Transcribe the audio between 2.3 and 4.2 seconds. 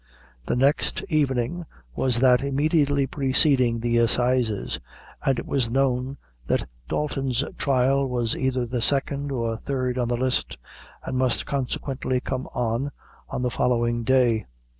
immediately preceding the